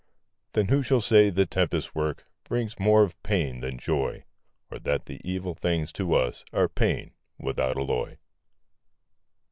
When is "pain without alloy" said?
6.67-8.17